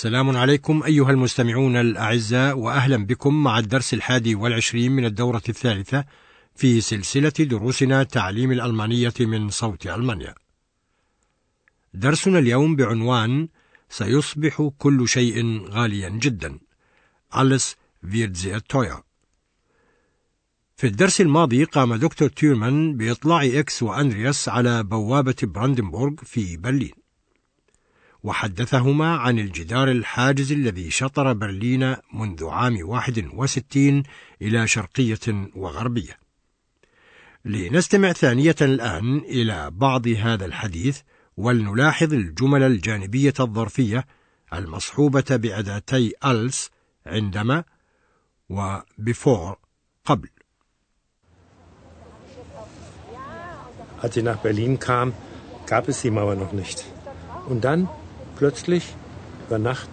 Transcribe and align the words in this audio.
السلام 0.00 0.36
عليكم 0.36 0.82
أيها 0.82 1.10
المستمعون 1.10 1.76
الأعزاء 1.76 2.58
وأهلا 2.58 2.96
بكم 3.06 3.42
مع 3.42 3.58
الدرس 3.58 3.94
الحادي 3.94 4.34
والعشرين 4.34 4.92
من 4.92 5.04
الدورة 5.04 5.42
الثالثة 5.48 6.04
في 6.54 6.80
سلسلة 6.80 7.32
دروسنا 7.40 8.02
تعليم 8.02 8.52
الألمانية 8.52 9.12
من 9.20 9.50
صوت 9.50 9.86
ألمانيا. 9.86 10.34
درسنا 11.94 12.38
اليوم 12.38 12.76
بعنوان 12.76 13.48
سيصبح 13.88 14.70
كل 14.78 15.08
شيء 15.08 15.66
غاليا 15.68 16.08
جدا. 16.08 16.58
Alles 17.34 17.76
wird 18.02 18.36
sehr 18.36 18.60
teuer. 18.72 19.02
في 20.76 20.86
الدرس 20.86 21.20
الماضي 21.20 21.64
قام 21.64 21.94
دكتور 21.94 22.28
تيرمان 22.28 22.96
بإطلاع 22.96 23.44
إكس 23.44 23.82
وأندرياس 23.82 24.48
على 24.48 24.82
بوابة 24.82 25.36
براندنبورغ 25.42 26.14
في 26.24 26.56
برلين. 26.56 26.99
وحدثهما 28.22 29.16
عن 29.16 29.38
الجدار 29.38 29.90
الحاجز 29.90 30.52
الذي 30.52 30.90
شطر 30.90 31.32
برلين 31.32 31.96
منذ 32.12 32.48
عام 32.48 32.78
61 32.82 34.02
إلى 34.42 34.66
شرقية 34.66 35.50
وغربية. 35.54 36.18
لنستمع 37.44 38.12
ثانية 38.12 38.56
الآن 38.60 39.18
إلى 39.18 39.70
بعض 39.70 40.08
هذا 40.08 40.44
الحديث 40.44 41.00
ولنلاحظ 41.36 42.12
الجمل 42.12 42.62
الجانبية 42.62 43.34
الظرفية 43.40 44.06
المصحوبة 44.52 45.24
بأداتي 45.30 46.12
ألس 46.24 46.70
عندما 47.06 47.64
و 48.50 48.78
before 48.98 49.56
قبل. 50.04 50.28
Als 54.02 54.14
sie 54.14 54.22
nach 54.22 54.38
Berlin 54.38 54.78
kam, 54.78 55.12
gab 55.66 55.88
es 55.88 56.00
die 56.02 56.10
Mauer 56.10 56.34
noch 56.34 56.52
nicht. 56.52 56.84
Und 57.48 57.64
dann, 57.64 57.88
plötzlich, 58.39 58.95
über 59.47 59.59
Nacht, 59.59 59.89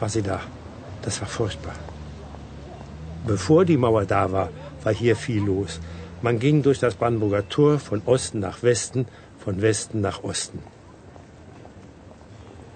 war 0.00 0.08
sie 0.08 0.22
da. 0.22 0.40
Das 1.02 1.20
war 1.20 1.28
furchtbar. 1.28 1.74
Bevor 3.26 3.64
die 3.64 3.76
Mauer 3.76 4.04
da 4.04 4.32
war, 4.32 4.50
war 4.82 4.94
hier 4.94 5.16
viel 5.16 5.42
los. 5.42 5.80
Man 6.22 6.38
ging 6.38 6.62
durch 6.62 6.78
das 6.78 6.94
Brandenburger 6.94 7.48
Tor 7.48 7.78
von 7.78 8.02
Osten 8.06 8.40
nach 8.40 8.62
Westen, 8.62 9.06
von 9.38 9.60
Westen 9.60 10.00
nach 10.00 10.22
Osten. 10.24 10.60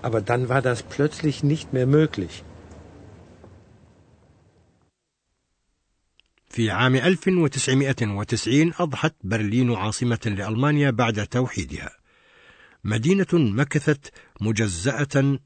Aber 0.03 0.21
dann 0.21 0.49
war 0.49 0.63
das 0.63 0.83
plötzlich 0.83 1.43
nicht 1.43 1.73
mehr 1.73 1.87
möglich. 1.87 2.45
في 6.59 6.71
عام 6.71 6.97
1990 6.97 8.81
أضحت 8.81 9.15
برلين 9.25 9.75
عاصمة 9.75 10.19
لألمانيا 10.27 10.91
بعد 10.91 11.27
توحيدها. 11.27 11.91
مدينة 12.84 13.28
مكثت 13.34 14.14
مجزأة 14.42 15.40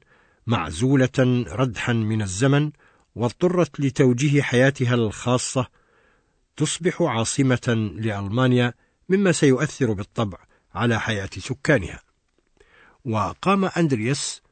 معزولة 0.46 1.44
ردحا 1.48 1.92
من 1.92 2.22
الزمن 2.22 2.70
واضطرت 3.14 3.80
لتوجيه 3.80 4.42
حياتها 4.42 4.94
الخاصة 4.94 5.66
تصبح 6.56 7.02
عاصمة 7.02 7.92
لألمانيا 7.96 8.74
مما 9.08 9.32
سيؤثر 9.32 9.92
بالطبع 9.92 10.38
على 10.74 11.00
حياة 11.00 11.30
سكانها. 11.38 12.00
وقام 13.04 13.64
أندرياس 13.64 14.42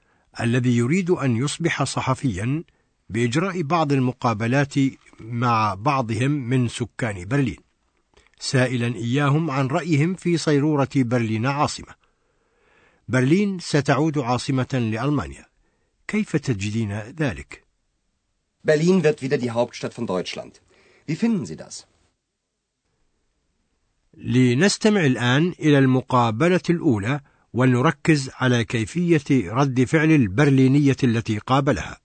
الذي 0.41 0.77
يريد 0.77 1.11
أن 1.11 1.37
يصبح 1.37 1.83
صحفيا 1.83 2.65
بإجراء 3.11 3.63
بعض 3.63 3.93
المقابلات 3.93 4.75
مع 5.21 5.75
بعضهم 5.75 6.31
من 6.31 6.69
سكان 6.69 7.25
برلين، 7.25 7.59
سائلا 8.41 8.95
إياهم 8.97 9.51
عن 9.51 9.67
رأيهم 9.67 10.15
في 10.15 10.37
صيرورة 10.37 10.89
برلين 10.97 11.47
عاصمة. 11.47 12.06
برلين 13.09 13.59
ستعود 13.59 14.19
عاصمة 14.19 14.69
لألمانيا. 14.73 15.47
كيف 16.09 16.37
تجدين 16.37 16.99
ذلك؟ 16.99 17.65
Berlin 18.65 19.05
wird 19.05 19.23
wieder 19.23 19.39
die 19.39 19.53
Hauptstadt 19.53 19.95
von 19.95 20.07
Deutschland. 20.07 20.61
Wie 21.07 21.17
finden 21.17 21.47
Sie 21.47 21.57
das? 21.57 21.87
لنستمع 24.17 25.07
الآن 25.07 25.55
إلى 25.61 25.79
المقابلة 25.79 26.61
الأولى 26.71 27.21
ولنركز 27.53 28.31
على 28.35 28.65
كيفية 28.65 29.53
رد 29.53 29.85
فعل 29.85 30.11
البرلينية 30.11 30.97
التي 31.05 31.39
قابلها. 31.39 32.01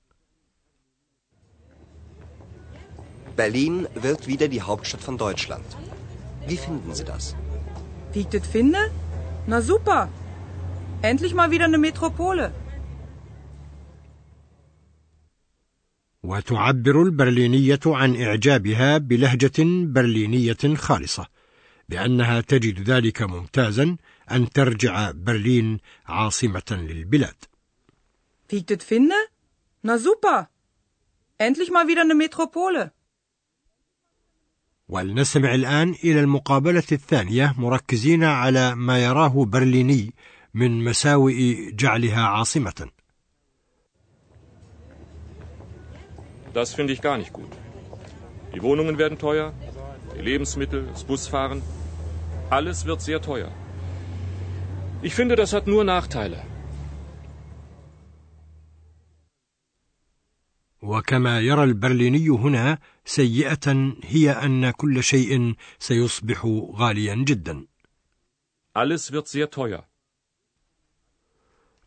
Berlin 3.38 3.88
wird 3.95 4.28
wieder 4.28 4.47
die 4.47 4.61
Hauptstadt 4.61 5.01
von 5.01 5.17
Deutschland. 5.17 5.66
Wie 6.47 6.57
finden 6.57 6.94
Sie 6.94 7.06
das? 7.06 7.35
Wie 8.13 8.19
ich 8.19 8.28
das 8.28 8.47
finde? 8.47 8.91
Na 9.47 9.61
super. 9.61 10.09
Endlich 11.03 11.34
mal 11.34 11.50
wieder 11.50 11.66
eine 11.66 11.79
Metropole. 11.79 12.53
وتعبر 16.23 17.01
البرلينية 17.03 17.79
عن 17.85 18.22
إعجابها 18.22 18.97
بلهجة 18.97 19.53
برلينية 19.94 20.75
خالصة، 20.75 21.28
بأنها 21.90 22.41
تجد 22.41 22.90
ذلك 22.90 23.22
ممتازا 23.22 23.97
أن 24.31 24.50
ترجع 24.50 25.11
برلين 25.11 25.78
عاصمة 26.06 26.63
للبلاد. 26.72 27.35
Wie 28.50 28.57
ich 28.57 28.66
das 28.66 28.84
finde? 28.84 29.16
Na 29.81 29.97
super. 29.97 30.50
Endlich 31.38 31.72
mal 31.72 31.88
wieder 31.88 32.01
eine 32.01 32.16
Metropole. 32.16 32.91
ولنستمع 34.90 35.56
الآن 35.56 35.95
إلى 36.03 36.19
المقابلة 36.19 36.84
الثانية 36.91 37.56
مركزين 37.57 38.23
على 38.23 38.75
ما 38.75 39.03
يراه 39.03 39.45
برليني 39.45 40.13
من 40.53 40.84
مساوئ 40.84 41.72
جعلها 41.72 42.22
عاصمة. 42.22 42.89
Das 46.53 46.73
finde 46.73 46.94
ich 46.94 47.01
gar 47.01 47.17
nicht 47.17 47.34
gut. 47.34 47.51
Die 48.53 48.61
Wohnungen 48.61 48.97
werden 48.97 49.17
teuer, 49.17 49.53
die 50.16 50.22
Lebensmittel, 50.22 50.88
das 50.88 51.03
Busfahren, 51.06 51.61
alles 52.50 52.85
wird 52.85 53.01
sehr 53.01 53.22
teuer. 53.22 53.51
Ich 55.01 55.16
finde, 55.16 55.35
das 55.35 55.53
hat 55.53 55.67
nur 55.67 55.84
Nachteile. 55.84 56.44
وكما 60.81 61.40
يرى 61.40 61.63
البرليني 61.63 62.29
هنا 62.29 62.79
سيئة 63.06 63.94
هي 64.03 64.31
أن 64.31 64.72
كل 64.72 65.03
شيء 65.03 65.56
سيصبح 65.79 66.45
غاليا 66.75 67.16
جدا. 67.16 67.67
Alles 68.73 69.11
wird 69.11 69.28
sehr 69.28 69.50
teuer. 69.50 69.91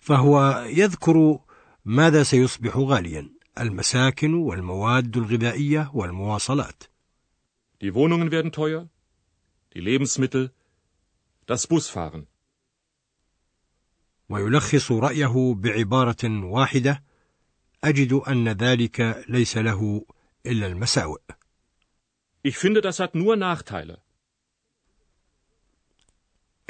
فهو 0.04 0.64
يذكر 0.66 1.38
ماذا 1.84 2.22
سيصبح 2.22 2.76
غاليا 2.76 3.30
المساكن 3.60 4.34
والمواد 4.34 5.16
الغذائية 5.16 5.90
والمواصلات. 5.94 6.82
Die 7.80 7.94
Wohnungen 7.94 8.30
werden 8.30 8.52
teuer, 8.52 8.88
die 9.72 9.80
Lebensmittel, 9.80 10.52
das 11.46 11.66
Busfahren. 11.66 12.26
ويلخص 14.28 14.92
رأيه 14.92 15.54
بعبارة 15.54 16.44
واحدة 16.44 17.02
أجد 17.84 18.12
أن 18.12 18.48
ذلك 18.48 19.24
ليس 19.28 19.56
له 19.56 20.04
إلا 20.46 20.66
المساوئ. 20.66 21.20
Ich 22.42 22.58
finde, 22.58 22.82
das 22.82 23.00
hat 23.00 23.14
nur 23.14 23.36
Nachteile. 23.36 23.98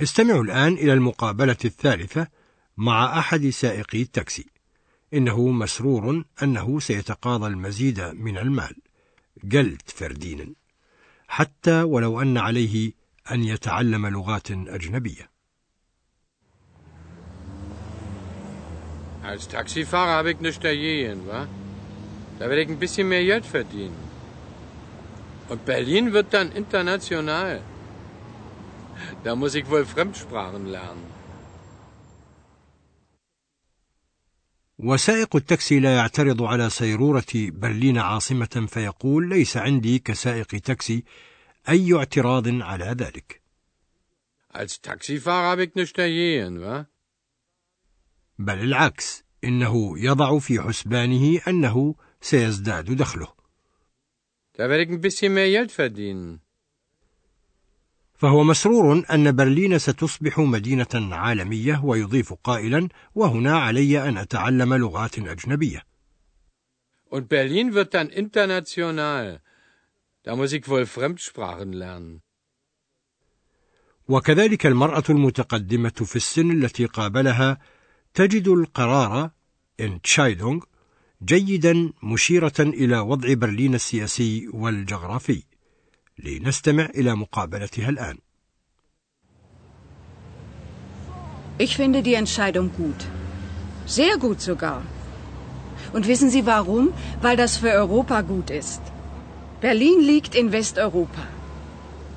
استمعوا 0.00 0.42
الآن 0.44 0.72
إلى 0.75 0.92
المقابلة 0.92 1.56
الثالثة 1.64 2.28
مع 2.76 3.18
أحد 3.18 3.48
سائقي 3.48 4.02
التاكسي. 4.02 4.46
إنه 5.14 5.48
مسرور 5.48 6.24
أنه 6.42 6.80
سيتقاضى 6.80 7.46
المزيد 7.46 8.00
من 8.00 8.38
المال. 8.38 8.76
جلد 9.44 9.82
فردين. 9.86 10.54
حتى 11.28 11.82
ولو 11.82 12.20
أن 12.20 12.38
عليه 12.38 12.92
أن 13.30 13.44
يتعلم 13.44 14.06
لغات 14.06 14.50
أجنبية. 14.50 15.34
Als 19.22 19.48
Taxifahrer 19.48 20.16
habe 20.18 20.32
ich 20.32 20.40
nichts 20.40 20.60
dagegen, 20.60 21.26
wa? 21.26 21.46
Da 22.38 22.48
werde 22.48 22.62
ich 22.62 22.68
ein 22.68 22.78
bisschen 22.78 23.08
mehr 23.08 23.24
Geld 23.24 23.46
verdienen. 23.46 23.96
Und 25.48 25.64
Berlin 25.64 26.12
wird 26.12 26.34
dann 26.34 26.52
international. 26.52 27.62
Da 29.24 29.34
muss 29.34 29.54
ich 29.54 29.70
wohl 29.70 29.86
Fremdsprachen 29.86 30.66
lernen. 30.66 31.13
وسائق 34.84 35.36
التاكسي 35.36 35.81
لا 35.81 35.96
يعترض 35.96 36.42
على 36.42 36.70
سيرورة 36.70 37.26
برلين 37.34 37.98
عاصمة 37.98 38.66
فيقول 38.69 39.28
ليس 39.28 39.56
عندي 39.56 39.98
كسائق 39.98 40.46
تاكسي 40.46 41.04
أي 41.69 41.94
اعتراض 41.94 42.48
على 42.48 42.84
ذلك 42.84 43.40
Als 44.52 44.81
Taxifahrer 44.82 45.50
habe 45.50 45.64
ich 45.64 45.75
nicht 45.75 45.98
dagegen, 45.98 46.60
wa? 46.60 46.86
بل 48.38 48.58
العكس 48.58 49.25
إنه 49.44 49.98
يضع 49.98 50.38
في 50.38 50.60
حسبانه 50.60 51.40
أنه 51.48 51.94
سيزداد 52.20 52.96
دخله 52.96 53.28
Da 54.56 54.69
werde 54.69 54.84
ich 54.84 54.90
ein 54.90 55.00
bisschen 55.00 55.34
mehr 55.34 55.50
Geld 55.50 55.72
verdienen. 55.72 56.44
فهو 58.24 58.44
مسرور 58.44 59.04
أن 59.10 59.36
برلين 59.36 59.78
ستصبح 59.78 60.38
مدينة 60.38 61.14
عالمية 61.16 61.80
ويضيف 61.84 62.32
قائلا 62.32 62.88
وهنا 63.14 63.58
علي 63.58 64.08
أن 64.08 64.16
أتعلم 64.16 64.74
لغات 64.74 65.18
أجنبية 65.18 65.82
Und 67.10 67.28
Berlin 67.28 67.74
wird 67.74 67.92
dann 67.92 68.08
international. 68.08 69.40
Da 70.22 70.36
muss 70.36 70.52
ich 70.52 70.68
wohl 70.68 70.86
Fremdsprachen 70.86 71.72
lernen. 71.72 72.20
وكذلك 74.08 74.66
المرأة 74.66 75.04
المتقدمة 75.10 75.90
في 76.04 76.16
السن 76.16 76.50
التي 76.50 76.86
قابلها 76.86 77.58
تجد 78.14 78.48
القرار 78.48 79.30
Entscheidung 79.82 80.66
جيدا 81.24 81.92
مشيرة 82.02 82.60
إلى 82.60 82.98
وضع 82.98 83.34
برلين 83.34 83.74
السياسي 83.74 84.48
والجغرافي 84.48 85.42
لنستمع 86.19 86.84
إلى 86.84 87.14
مقابلتها 87.16 87.88
الآن 87.88 88.19
Ich 91.58 91.76
finde 91.76 92.02
die 92.02 92.14
Entscheidung 92.14 92.72
gut. 92.76 93.00
Sehr 93.87 94.19
gut 94.19 94.40
sogar. 94.40 94.82
Und 95.93 96.08
wissen 96.08 96.28
Sie 96.31 96.46
warum? 96.46 96.93
Weil 97.22 97.37
das 97.37 97.56
für 97.58 97.70
Europa 97.70 98.22
gut 98.22 98.50
ist. 98.50 98.82
Berlin 99.61 100.00
liegt 100.00 100.34
in 100.34 100.50
Westeuropa 100.52 101.25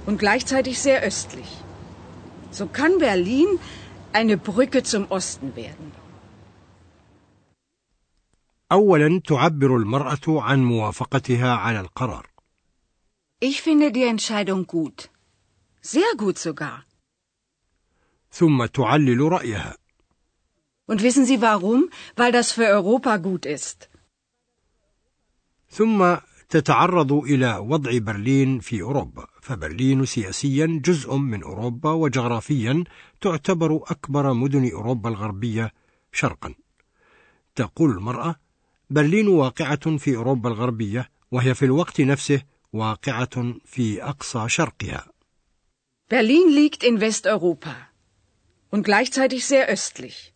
und 0.07 0.17
gleichzeitig 0.17 0.79
sehr 0.79 1.03
östlich. 1.03 1.49
So 2.51 2.65
kann 2.65 2.97
Berlin 2.97 3.47
eine 4.13 4.37
Brücke 4.37 4.81
zum 4.83 5.05
Osten 5.09 5.55
werden. 5.55 5.91
أولا 8.71 9.21
تعبر 9.27 9.75
المرأة 9.77 10.41
عن 10.41 10.63
موافقتها 10.63 11.53
على 11.55 11.79
القرار 11.79 12.25
Ich 13.39 13.61
finde 13.61 13.91
die 13.91 14.03
Entscheidung 14.03 14.65
gut. 14.65 15.09
Sehr 15.81 16.11
gut 16.17 16.39
sogar. 16.39 16.83
ثم 18.31 18.65
تعلل 18.65 19.31
رأيها 19.31 19.75
Und 20.87 21.03
wissen 21.03 21.25
Sie 21.25 21.41
warum? 21.41 21.89
Weil 22.15 22.31
das 22.31 22.51
für 22.51 22.65
Europa 22.65 23.17
gut 23.17 23.45
ist. 23.45 23.89
ثم 25.69 26.17
تتعرض 26.49 27.13
إلى 27.13 27.57
وضع 27.57 27.97
برلين 27.97 28.59
في 28.59 28.81
أوروبا 28.81 29.27
فبرلين 29.41 30.05
سياسيا 30.05 30.81
جزء 30.85 31.15
من 31.15 31.43
أوروبا 31.43 31.91
وجغرافيا 31.91 32.83
تعتبر 33.21 33.75
أكبر 33.75 34.33
مدن 34.33 34.71
أوروبا 34.71 35.09
الغربية 35.09 35.73
شرقا 36.13 36.53
تقول 37.55 37.91
المرأة 37.91 38.35
برلين 38.89 39.27
واقعة 39.27 39.97
في 39.97 40.15
أوروبا 40.15 40.49
الغربية 40.49 41.09
وهي 41.31 41.53
في 41.55 41.65
الوقت 41.65 42.01
نفسه 42.01 42.41
واقعة 42.73 43.53
في 43.65 44.03
أقصى 44.03 44.49
شرقها 44.49 45.05
Berlin 46.09 46.49
liegt 46.49 46.83
in 46.83 47.01
Westeuropa 47.01 47.75
und 48.69 48.83
gleichzeitig 48.83 49.45
sehr 49.45 49.67
östlich. 49.69 50.33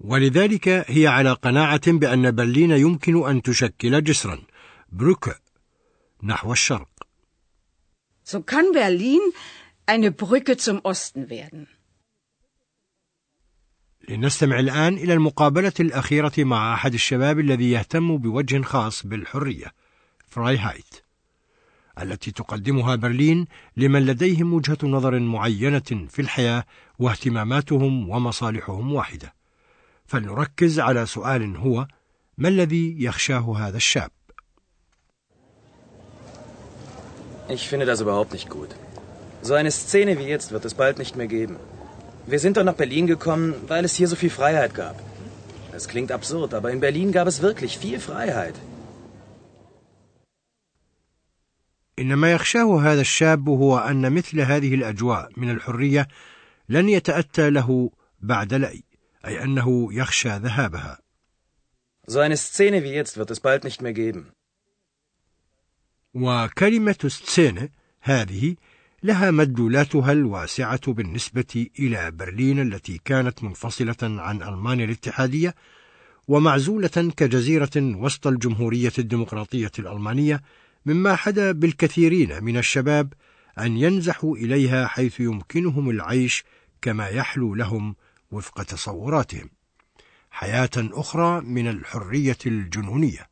ولذلك 0.00 0.68
هي 0.68 1.06
على 1.06 1.32
قناعة 1.32 1.92
بأن 1.92 2.30
برلين 2.34 2.70
يمكن 2.70 3.28
أن 3.28 3.42
تشكل 3.42 4.04
جسرا 4.04 4.38
بروكه 4.92 5.38
نحو 6.22 6.52
الشرق 6.52 6.88
So 8.24 8.40
kann 8.40 8.72
Berlin 8.72 9.20
eine 9.86 10.12
Brücke 10.12 10.56
zum 10.56 10.78
Osten 10.84 11.28
werden. 11.30 11.66
لنستمع 14.08 14.58
الآن 14.58 14.94
إلى 14.94 15.14
المقابلة 15.14 15.72
الأخيرة 15.80 16.32
مع 16.38 16.74
أحد 16.74 16.94
الشباب 16.94 17.38
الذي 17.40 17.70
يهتم 17.70 18.16
بوجه 18.16 18.62
خاص 18.62 19.06
بالحرية 19.06 19.72
فرايهايت 20.31 21.07
التي 22.01 22.31
تقدمها 22.31 22.95
برلين 22.95 23.45
لمن 23.77 24.05
لديهم 24.05 24.53
وجهة 24.53 24.77
نظر 24.83 25.19
معينة 25.19 26.07
في 26.09 26.21
الحياة 26.21 26.65
واهتماماتهم 26.99 28.09
ومصالحهم 28.09 28.93
واحدة 28.93 29.33
فلنركز 30.05 30.79
على 30.79 31.05
سؤال 31.05 31.57
هو 31.57 31.87
ما 32.37 32.49
الذي 32.49 33.03
يخشاه 33.03 33.57
هذا 33.57 33.77
الشاب 33.77 34.11
Ich 37.49 37.69
finde 37.69 37.85
das 37.85 38.01
überhaupt 38.01 38.33
nicht 38.33 38.49
gut. 38.49 38.71
So 39.41 39.53
eine 39.53 39.71
Szene 39.71 40.19
wie 40.19 40.27
jetzt 40.35 40.51
wird 40.51 40.65
es 40.65 40.73
bald 40.73 40.99
nicht 40.99 41.15
mehr 41.15 41.27
geben. 41.27 41.55
Wir 42.25 42.39
sind 42.39 42.57
doch 42.57 42.65
nach 42.65 42.79
Berlin 42.83 43.07
gekommen, 43.07 43.53
weil 43.69 43.85
es 43.85 43.95
hier 43.95 44.09
so 44.09 44.17
viel 44.17 44.29
Freiheit 44.29 44.73
gab. 44.75 44.97
Es 45.77 45.87
klingt 45.87 46.11
absurd, 46.11 46.53
aber 46.53 46.71
in 46.71 46.81
Berlin 46.81 47.13
gab 47.13 47.27
es 47.27 47.41
wirklich 47.41 47.77
viel 47.77 47.99
Freiheit. 48.01 48.55
إنما 51.98 52.32
يخشاه 52.32 52.80
هذا 52.80 53.00
الشاب 53.00 53.48
هو 53.48 53.78
أن 53.78 54.12
مثل 54.12 54.40
هذه 54.40 54.74
الأجواء 54.74 55.30
من 55.36 55.50
الحرية 55.50 56.08
لن 56.68 56.88
يتأتى 56.88 57.50
له 57.50 57.90
بعد 58.20 58.54
لأي 58.54 58.82
أي 59.26 59.42
أنه 59.42 59.94
يخشى 59.94 60.28
ذهابها 60.28 60.98
So 62.08 62.18
eine 62.18 62.36
Szene 62.36 62.82
wie 62.82 62.92
jetzt 63.00 63.16
wird 63.16 63.30
es 63.30 63.40
bald 63.40 63.64
nicht 63.64 63.80
mehr 63.80 63.92
geben. 63.92 64.32
وكلمة 66.14 66.96
سцеنة 67.06 67.68
هذه 68.00 68.56
لها 69.02 69.30
مدلولاتها 69.30 70.12
الواسعة 70.12 70.92
بالنسبة 70.92 71.66
إلى 71.78 72.10
برلين 72.10 72.60
التي 72.60 73.00
كانت 73.04 73.44
منفصلة 73.44 73.96
عن 74.02 74.42
ألمانيا 74.42 74.84
الاتحادية 74.84 75.54
ومعزولة 76.28 77.12
كجزيرة 77.16 77.70
وسط 77.76 78.26
الجمهورية 78.26 78.92
الديمقراطية 78.98 79.72
الألمانية 79.78 80.42
مما 80.86 81.16
حدا 81.16 81.52
بالكثيرين 81.52 82.44
من 82.44 82.56
الشباب 82.56 83.12
أن 83.58 83.76
ينزحوا 83.76 84.36
إليها 84.36 84.86
حيث 84.86 85.20
يمكنهم 85.20 85.90
العيش 85.90 86.44
كما 86.82 87.08
يحلو 87.08 87.54
لهم 87.54 87.96
وفق 88.30 88.62
تصوراتهم 88.62 89.50
حياة 90.30 90.70
أخرى 90.76 91.40
من 91.40 91.68
الحرية 91.68 92.38
الجنونية 92.46 93.28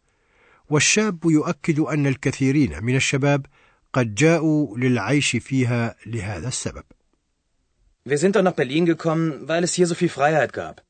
والشاب 0.68 1.24
يؤكد 1.24 1.80
أن 1.80 2.06
الكثيرين 2.06 2.84
من 2.84 2.96
الشباب 2.96 3.46
قد 3.92 4.14
جاءوا 4.14 4.78
للعيش 4.78 5.36
فيها 5.36 5.96
لهذا 6.06 6.48
السبب. 6.48 6.84
Wir 8.04 8.18
sind 8.18 8.36
doch 8.36 8.42
nach 8.42 8.54
Berlin 8.54 8.86
gekommen, 8.86 9.48
weil 9.48 9.62
es 9.64 9.74
hier 9.74 9.86
so 9.86 9.94
viel 9.94 10.08
Freiheit 10.08 10.52
gab. 10.52 10.84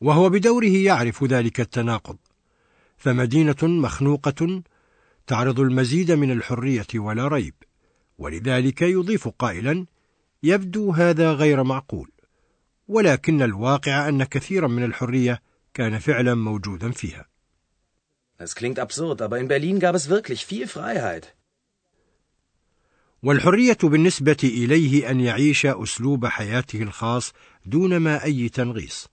وهو 0.00 0.30
بدوره 0.30 0.76
يعرف 0.76 1.24
ذلك 1.24 1.60
التناقض، 1.60 2.16
فمدينة 2.96 3.56
مخنوقة 3.62 4.62
تعرض 5.28 5.60
المزيد 5.60 6.12
من 6.12 6.30
الحرية 6.30 6.86
ولا 6.94 7.28
ريب، 7.28 7.54
ولذلك 8.18 8.82
يضيف 8.82 9.28
قائلا: 9.28 9.86
يبدو 10.42 10.90
هذا 10.90 11.32
غير 11.32 11.62
معقول، 11.62 12.10
ولكن 12.88 13.42
الواقع 13.42 14.08
أن 14.08 14.24
كثيرا 14.24 14.68
من 14.68 14.84
الحرية 14.84 15.42
كان 15.74 15.98
فعلا 15.98 16.34
موجودا 16.34 16.90
فيها. 16.90 17.28
Klingt 18.54 18.78
absurd, 18.78 19.20
aber 19.20 19.38
in 19.38 19.48
Berlin 19.48 19.78
gab 19.80 19.94
es 19.94 20.08
wirklich 20.08 20.46
viel 20.46 20.66
Freiheit. 20.66 21.34
والحرية 23.22 23.78
بالنسبة 23.82 24.36
إليه 24.44 25.10
أن 25.10 25.20
يعيش 25.20 25.66
أسلوب 25.66 26.26
حياته 26.26 26.82
الخاص 26.82 27.32
دون 27.66 27.96
ما 27.96 28.24
أي 28.24 28.48
تنغيص. 28.48 29.08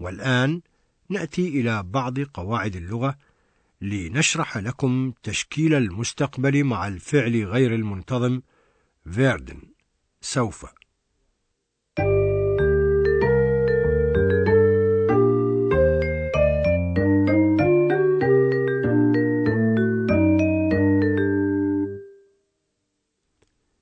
والآن 0.00 0.60
نأتي 1.08 1.48
إلى 1.48 1.82
بعض 1.82 2.20
قواعد 2.20 2.76
اللغة 2.76 3.16
لنشرح 3.80 4.56
لكم 4.56 5.12
تشكيل 5.22 5.74
المستقبل 5.74 6.64
مع 6.64 6.88
الفعل 6.88 7.44
غير 7.44 7.74
المنتظم 7.74 8.40
werden 9.06 9.56
سوف 10.20 10.66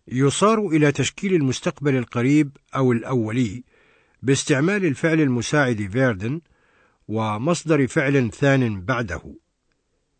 يصار 0.09 0.67
إلى 0.67 0.93
تشكيل 0.93 1.35
المستقبل 1.35 1.97
القريب 1.97 2.57
أو 2.77 2.93
الأولي 2.93 3.65
باستعمال 4.23 4.85
الفعل 4.85 5.21
المساعد 5.21 5.89
فيردن 5.93 6.41
ومصدر 7.09 7.87
فعل 7.87 8.31
ثان 8.31 8.81
بعده. 8.81 9.44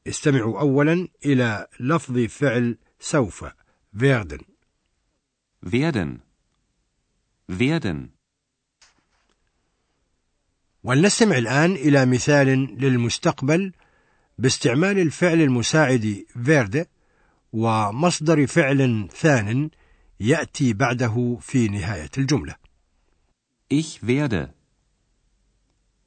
استمعوا 0.07 0.61
أولا 0.61 1.09
إلى 1.25 1.67
لفظ 1.81 2.19
فعل 2.19 2.79
سوف 3.01 3.45
فيردن. 3.99 4.39
werden 5.67 6.21
werden 7.49 8.11
ولنستمع 10.85 11.39
الآن 11.39 11.73
إلى 11.73 12.07
مثال 12.07 12.49
للمستقبل 12.81 13.73
باستعمال 14.39 14.99
الفعل 14.99 15.41
المساعد 15.41 16.25
فيرد 16.45 16.87
ومصدر 17.53 18.47
فعل 18.47 19.09
ثان 19.13 19.71
يأتي 20.21 20.73
بعده 20.73 21.39
في 21.41 21.69
نهاية 21.69 22.11
الجملة. 22.19 22.55
Ich 23.71 24.03
werde. 24.03 24.55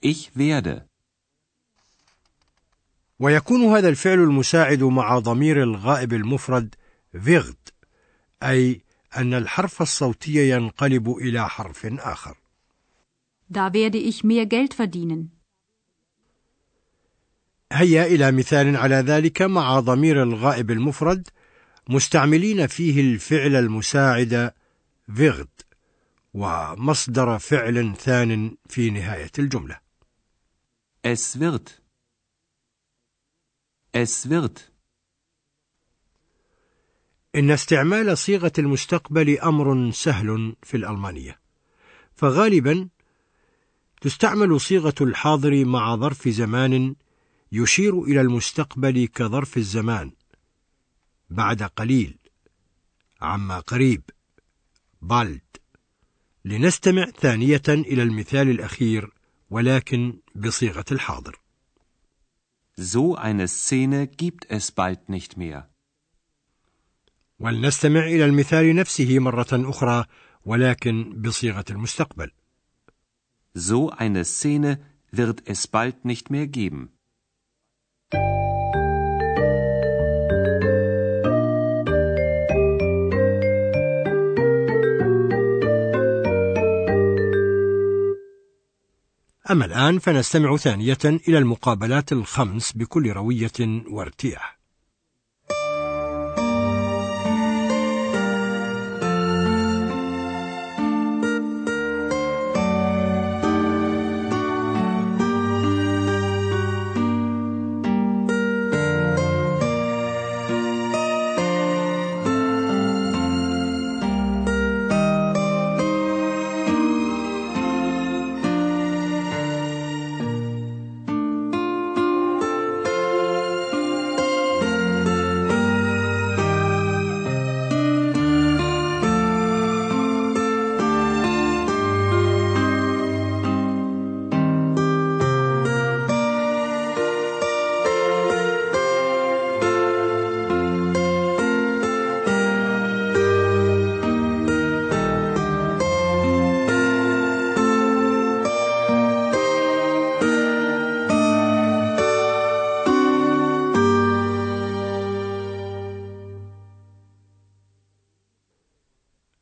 Ich 0.02 0.36
werde. 0.36 0.88
ويكون 3.20 3.66
هذا 3.66 3.90
الفعل 3.90 4.20
المساعد 4.20 4.84
مع 4.84 5.20
ضمير 5.20 5.64
الغائب 5.64 6.14
المفرد 6.14 6.76
wird 7.16 7.74
أي 8.44 8.82
أن 9.18 9.34
الحرف 9.34 9.82
الصوتي 9.82 10.50
ينقلب 10.50 11.10
إلى 11.10 11.50
حرف 11.50 11.86
آخر. 11.86 12.36
Da 13.50 13.74
werde 13.74 13.98
ich 13.98 14.24
mehr 14.24 14.46
Geld 14.46 14.74
verdienen. 14.74 15.30
هيا 17.72 18.06
إلى 18.06 18.32
مثال 18.32 18.76
على 18.76 18.96
ذلك 18.96 19.42
مع 19.42 19.80
ضمير 19.80 20.24
الغائب 20.24 20.72
المفرد 20.72 21.28
مستعملين 21.90 22.68
فيه 22.68 23.02
الفعل 23.02 23.56
المساعد 23.56 24.54
wird 25.12 25.66
ومصدر 26.34 27.38
فعل 27.38 27.96
ثان 27.98 28.58
في 28.70 28.90
نهاية 28.90 29.32
الجملة. 29.40 29.80
Es 31.04 31.40
wird. 31.40 31.87
Es 34.04 34.30
wird. 34.30 34.72
إن 37.36 37.52
استعمال 37.52 38.18
صيغة 38.18 38.52
المستقبل 38.60 39.40
أمر 39.40 39.92
سهل 39.92 40.56
في 40.64 40.78
الألمانية، 40.78 41.40
فغالبا 42.16 42.90
تستعمل 44.02 44.62
صيغة 44.62 44.94
الحاضر 45.02 45.66
مع 45.66 45.96
ظرف 45.96 46.28
زمان 46.28 46.96
يشير 47.52 48.04
إلى 48.04 48.22
المستقبل 48.22 49.06
كظرف 49.06 49.58
الزمان 49.58 50.12
بعد 51.30 51.64
قليل 51.64 52.18
عما 53.22 53.60
قريب 53.60 54.02
بالد 55.02 55.58
لنستمع 56.46 57.06
ثانية 57.06 57.64
إلى 57.70 58.04
المثال 58.04 58.50
الأخير 58.50 59.12
ولكن 59.50 60.20
بصيغة 60.36 60.86
الحاضر. 60.92 61.47
So 62.80 63.16
eine 63.16 63.48
Szene 63.48 64.08
gibt 64.08 64.46
es 64.50 64.72
bald 64.72 65.10
nicht 65.10 65.36
mehr. 65.36 65.70
ولنستمع 67.40 68.06
إلى 68.06 68.26
المثال 68.26 68.76
نفسه 68.76 69.20
مرة 69.20 69.48
أخرى 69.52 70.06
ولكن 70.46 71.22
بصيغة 71.22 71.66
المستقبل. 71.70 72.32
So 73.56 73.90
eine 73.90 74.26
Szene 74.26 74.80
wird 75.12 75.48
es 75.48 75.68
bald 75.68 76.06
nicht 76.06 76.30
mehr 76.30 76.48
geben. 76.48 76.97
أما 89.52 89.66
الآن 89.66 90.00
فنستمع 90.00 90.58
ثانية 90.58 90.98
إلى 91.06 91.38
المقابلات 91.38 92.12
الخمس 92.12 92.72
بكل 92.72 93.12
روية 93.12 93.84
وارتياح. 93.90 94.57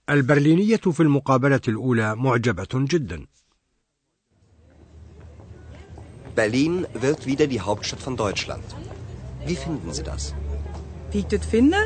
البرلينية 0.10 0.78
في 0.78 1.00
المقابلة 1.00 1.62
الأولى 1.68 2.16
معجبة 2.16 2.68
جدا. 2.74 3.28
Berlin 6.36 6.86
wird 6.94 7.26
wieder 7.26 7.48
die 7.48 7.62
Hauptstadt 7.62 8.02
von 8.02 8.16
Deutschland. 8.18 8.66
Wie 9.46 9.56
finden 9.56 9.94
Sie 9.94 10.04
das? 10.04 10.36
Wie 11.12 11.20
ich 11.20 11.28
das 11.28 11.46
finde? 11.46 11.78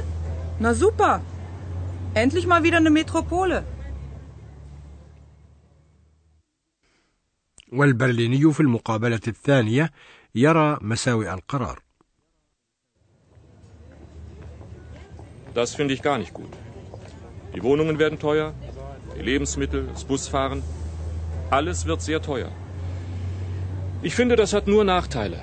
Na 0.60 0.74
super. 0.74 1.22
Endlich 2.16 2.48
mal 2.48 2.64
wieder 2.64 2.78
eine 2.78 2.90
Metropole. 2.90 3.64
والبرليني 7.72 8.54
في 8.54 8.60
المقابلة 8.60 9.20
الثانية 9.28 9.92
يرى 10.36 10.78
مساوئ 10.82 11.34
القرار. 11.34 11.80
Das 15.54 15.76
finde 15.76 15.94
ich 15.94 16.02
gar 16.02 16.18
nicht 16.18 16.34
gut. 16.34 16.69
Die 17.55 17.63
Wohnungen 17.63 17.99
werden 17.99 18.19
teuer, 18.19 18.53
die 19.17 19.23
Lebensmittel, 19.23 19.87
das 19.93 20.05
Busfahren. 20.05 20.63
Alles 21.51 21.87
wird 21.87 22.01
sehr 22.03 22.21
teuer. 22.21 22.51
Ich 24.03 24.15
finde, 24.15 24.37
das 24.37 24.53
hat 24.53 24.67
nur 24.67 24.85
Nachteile. 24.85 25.41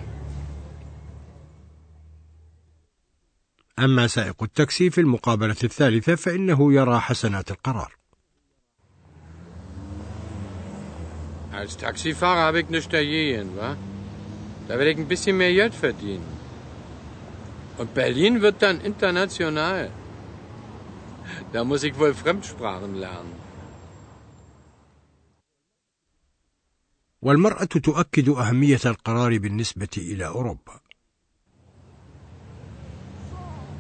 أما 3.79 4.08
سائق 4.08 4.43
التاكسي 4.43 4.89
في 4.89 5.01
المقابلة 5.01 5.55
الثالثة 5.63 6.15
فإنه 6.15 6.74
يرى 6.74 7.00
حسنات 7.00 7.51
القرار. 7.51 7.91
Als 11.53 11.77
Taxifahrer 11.77 12.43
habe 12.48 12.62
ich 12.62 12.70
nichts 12.70 12.89
dagegen, 12.89 13.58
wa? 13.58 13.75
Da 14.67 14.77
werde 14.77 14.91
ich 14.91 14.98
ein 14.98 15.08
bisschen 15.08 15.38
mehr 15.38 15.53
Geld 15.53 15.75
verdienen. 15.75 16.25
Und 17.77 17.93
Berlin 17.93 18.41
wird 18.41 18.62
dann 18.62 18.79
international. 18.81 19.89
Da 21.53 21.63
muss 21.63 21.84
ich 21.84 21.98
wohl 22.00 22.13
Fremdsprachen 22.13 22.96
lernen. 22.96 23.36
والمرأة 27.22 27.65
تؤكد 27.65 28.29
أهمية 28.29 28.79
القرار 28.86 29.38
بالنسبة 29.38 29.89
إلى 29.98 30.27
أوروبا. 30.27 30.79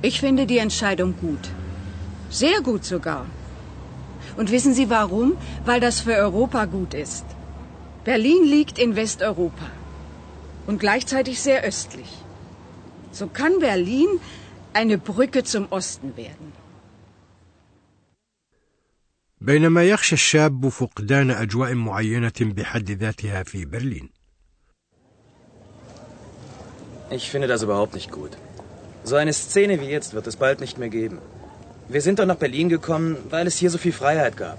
Ich 0.03 0.19
finde 0.19 0.45
die 0.47 0.57
Entscheidung 0.57 1.15
gut. 1.21 1.49
Sehr 2.29 2.61
gut 2.61 2.85
sogar. 2.85 3.25
Und 4.37 4.51
wissen 4.51 4.73
Sie 4.73 4.89
warum? 4.89 5.37
Weil 5.65 5.79
das 5.79 5.99
für 5.99 6.15
Europa 6.15 6.65
gut 6.65 6.93
ist. 6.93 7.25
Berlin 8.03 8.43
liegt 8.45 8.79
in 8.79 8.95
Westeuropa 8.95 9.69
und 10.67 10.79
gleichzeitig 10.79 11.41
sehr 11.41 11.63
östlich. 11.63 12.11
So 13.11 13.27
kann 13.27 13.59
Berlin 13.59 14.09
eine 14.73 14.97
Brücke 14.97 15.43
zum 15.43 15.67
Osten 15.69 16.15
werden. 16.15 16.53
بينما 19.46 19.82
يخشى 19.84 20.14
الشاب 20.14 20.68
فقدان 20.68 21.30
أجواء 21.30 21.74
معينة 21.74 22.38
بحد 22.40 22.90
ذاتها 22.90 23.42
في 23.42 23.64
برلين. 23.64 24.10
Ich 27.10 27.30
finde 27.30 27.46
das 27.46 27.62
überhaupt 27.62 27.94
nicht 27.94 28.10
gut. 28.10 28.32
So 29.04 29.14
eine 29.14 29.32
Szene 29.32 29.74
wie 29.80 29.90
jetzt 29.96 30.14
wird 30.14 30.26
es 30.26 30.36
bald 30.44 30.58
nicht 30.64 30.78
mehr 30.78 30.88
geben. 30.88 31.18
Wir 31.94 32.02
sind 32.06 32.18
doch 32.18 32.26
nach 32.26 32.42
Berlin 32.44 32.68
gekommen, 32.68 33.10
weil 33.30 33.46
es 33.46 33.56
hier 33.56 33.70
so 33.70 33.78
viel 33.78 33.92
Freiheit 33.92 34.36
gab. 34.36 34.58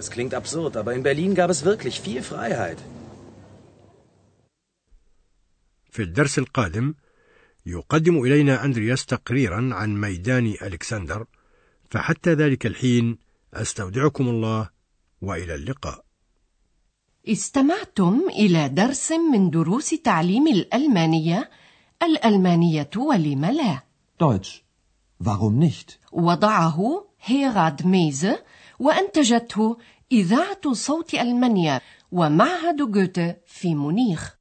Es 0.00 0.06
klingt 0.14 0.34
absurd, 0.40 0.76
aber 0.76 0.92
in 0.98 1.02
Berlin 1.02 1.34
gab 1.40 1.50
es 1.50 1.64
wirklich 1.64 2.00
viel 2.00 2.22
Freiheit. 2.22 2.78
في 5.90 6.02
الدرس 6.02 6.38
القادم 6.38 6.94
يقدم 7.66 8.22
إلينا 8.22 8.64
أندرياس 8.64 9.06
تقريرا 9.06 9.74
عن 9.74 10.00
ميدان 10.00 10.54
ألكسندر 10.62 11.26
فحتى 11.90 12.34
ذلك 12.34 12.66
الحين 12.66 13.25
أستودعكم 13.62 14.28
الله 14.28 14.70
وإلى 15.22 15.54
اللقاء 15.54 16.04
استمعتم 17.28 18.20
إلى 18.28 18.68
درس 18.68 19.12
من 19.12 19.50
دروس 19.50 19.90
تعليم 19.90 20.48
الألمانية 20.48 21.50
الألمانية 22.02 22.90
ولم 22.96 23.44
لا 23.44 23.82
Deutsch. 24.18 24.62
Warum 25.20 25.58
nicht? 25.58 25.98
وضعه 26.12 27.06
هيراد 27.24 27.86
ميزه 27.86 28.44
وأنتجته 28.78 29.76
إذاعة 30.12 30.72
صوت 30.72 31.14
ألمانيا 31.14 31.80
ومعهد 32.12 32.76
جوته 32.92 33.36
في 33.46 33.74
مونيخ 33.74 34.36